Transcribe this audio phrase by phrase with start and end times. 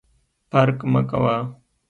[0.51, 1.35] فرق مه کوه!